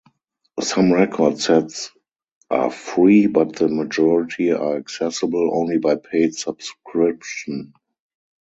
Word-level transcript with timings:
Some 0.59 0.91
record 0.91 1.37
sets 1.39 1.91
are 2.49 2.71
free 2.71 3.27
but 3.27 3.55
the 3.57 3.67
majority 3.67 4.51
are 4.51 4.77
accessible 4.77 5.51
only 5.53 5.77
by 5.77 5.95
paid 5.95 6.33
subscription. 6.35 7.73